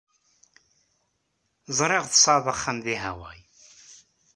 Ẓriɣ 1.77 2.03
tesɛid 2.07 2.45
axxam 2.53 2.77
deg 2.85 2.97
Hawaii. 3.03 3.43